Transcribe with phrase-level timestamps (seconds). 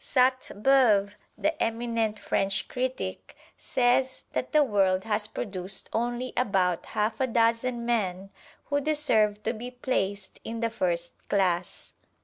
[0.03, 7.19] Sainte Beuve, the eminent French critic, says that the world has produced only about half
[7.19, 8.31] a dozen men
[8.71, 11.93] who deserve to be placed in the first class.